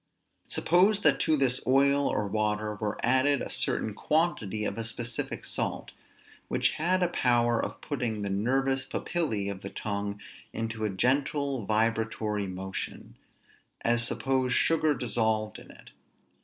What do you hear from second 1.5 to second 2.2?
oil